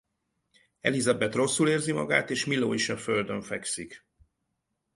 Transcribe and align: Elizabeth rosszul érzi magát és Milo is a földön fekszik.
Elizabeth 0.79 1.35
rosszul 1.35 1.69
érzi 1.69 1.91
magát 1.91 2.29
és 2.29 2.45
Milo 2.45 2.73
is 2.73 2.89
a 2.89 2.97
földön 2.97 3.41
fekszik. 3.41 4.05